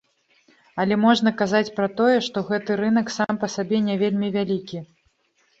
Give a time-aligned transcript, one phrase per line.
[0.83, 4.77] Але можна казаць пра тое, што гэты рынак сам па сабе не вельмі вялікі.